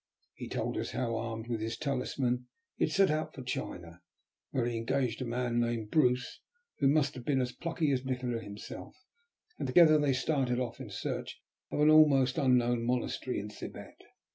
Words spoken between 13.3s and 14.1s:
in Thibet.